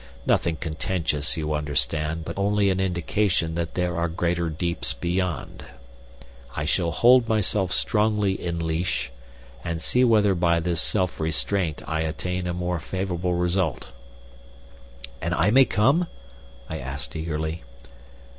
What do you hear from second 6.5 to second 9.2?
I shall hold myself strongly in leash,